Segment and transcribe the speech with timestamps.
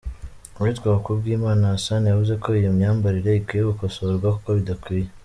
[0.57, 5.09] Uwitwa Kubwimana Hassan yavuze ko iyo myambarire ikwiye gukosorwa kuko idakwiye.